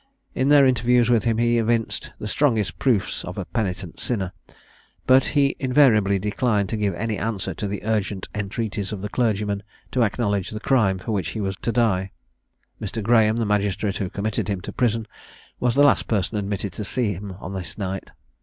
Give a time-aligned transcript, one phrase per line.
[0.33, 4.31] In their interviews with him he evinced the strongest proofs of a penitent sinner;
[5.05, 9.61] but invariably declined to give any answer to the urgent entreaties of the clergymen
[9.91, 12.09] to acknowledge the crime for which he was to die.
[12.81, 15.07] Mr Graham, the magistrate who committed him to prison,
[15.59, 18.09] was the last person admitted to see him on this night.